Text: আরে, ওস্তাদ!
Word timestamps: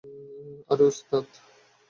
আরে, 0.69 0.83
ওস্তাদ! 0.83 1.25